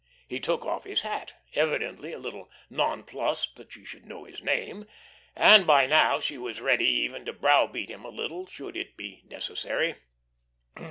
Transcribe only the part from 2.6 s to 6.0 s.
nonplussed that she should know his name, and by